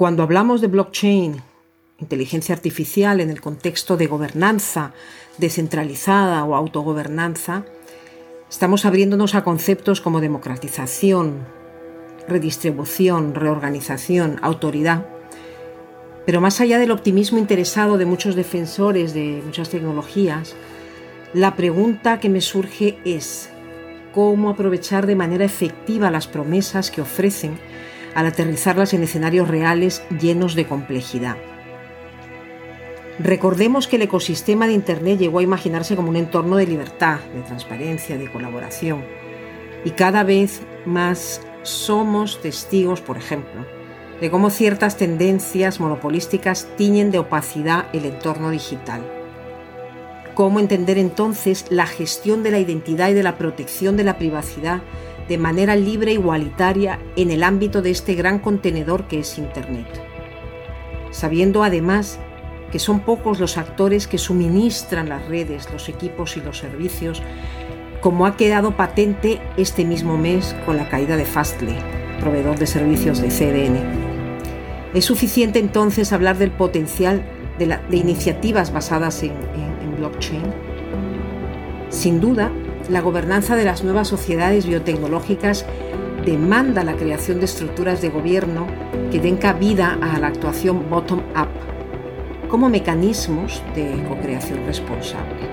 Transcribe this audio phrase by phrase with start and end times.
[0.00, 1.42] Cuando hablamos de blockchain,
[1.98, 4.94] inteligencia artificial en el contexto de gobernanza
[5.36, 7.66] descentralizada o autogobernanza,
[8.48, 11.46] estamos abriéndonos a conceptos como democratización,
[12.26, 15.06] redistribución, reorganización, autoridad.
[16.24, 20.56] Pero más allá del optimismo interesado de muchos defensores de muchas tecnologías,
[21.34, 23.50] la pregunta que me surge es
[24.14, 27.58] cómo aprovechar de manera efectiva las promesas que ofrecen
[28.14, 31.36] al aterrizarlas en escenarios reales llenos de complejidad.
[33.18, 37.42] Recordemos que el ecosistema de Internet llegó a imaginarse como un entorno de libertad, de
[37.42, 39.04] transparencia, de colaboración.
[39.84, 43.66] Y cada vez más somos testigos, por ejemplo,
[44.20, 49.02] de cómo ciertas tendencias monopolísticas tiñen de opacidad el entorno digital.
[50.34, 54.80] ¿Cómo entender entonces la gestión de la identidad y de la protección de la privacidad
[55.30, 59.86] de manera libre e igualitaria en el ámbito de este gran contenedor que es Internet?
[61.12, 62.18] Sabiendo además
[62.72, 67.22] que son pocos los actores que suministran las redes, los equipos y los servicios,
[68.00, 71.76] como ha quedado patente este mismo mes con la caída de Fastly,
[72.18, 73.78] proveedor de servicios de CDN.
[74.94, 77.24] Es suficiente entonces hablar del potencial
[77.56, 80.42] de, iniciativas basadas en blockchain.
[81.88, 82.50] Sin duda,
[82.90, 85.64] la gobernanza de las nuevas sociedades biotecnológicas
[86.24, 88.66] demanda la creación de estructuras de gobierno
[89.10, 91.48] que den cabida a la actuación bottom-up
[92.48, 95.48] como mecanismos de co-creación responsable.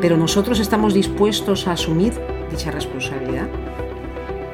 [0.00, 2.14] Pero nosotros estamos dispuestos a asumir
[2.50, 3.48] dicha responsabilidad.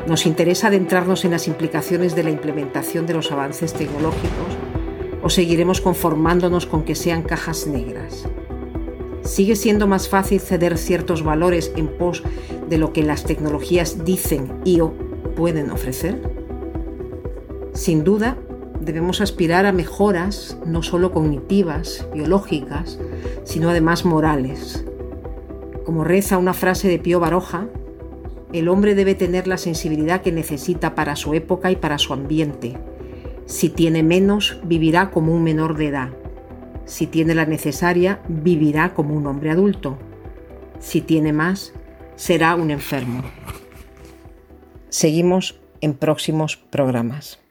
[0.08, 4.56] Nos interesa adentrarnos en las implicaciones de la implementación de los avances tecnológicos
[5.22, 8.26] o seguiremos conformándonos con que sean cajas negras.
[9.22, 12.22] Sigue siendo más fácil ceder ciertos valores en pos
[12.68, 14.92] de lo que las tecnologías dicen y o
[15.36, 16.20] pueden ofrecer.
[17.72, 18.36] Sin duda,
[18.80, 22.98] debemos aspirar a mejoras no solo cognitivas, biológicas,
[23.44, 24.84] sino además morales.
[25.84, 27.68] Como reza una frase de Pío Baroja,
[28.52, 32.76] el hombre debe tener la sensibilidad que necesita para su época y para su ambiente.
[33.46, 36.21] Si tiene menos, vivirá como un menor de edad.
[36.92, 39.96] Si tiene la necesaria, vivirá como un hombre adulto.
[40.78, 41.72] Si tiene más,
[42.16, 43.22] será un enfermo.
[44.90, 47.41] Seguimos en próximos programas.